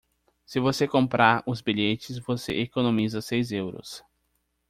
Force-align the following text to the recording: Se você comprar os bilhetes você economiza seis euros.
Se 0.47 0.59
você 0.59 0.87
comprar 0.87 1.43
os 1.45 1.61
bilhetes 1.61 2.17
você 2.17 2.53
economiza 2.53 3.21
seis 3.21 3.51
euros. 3.51 4.03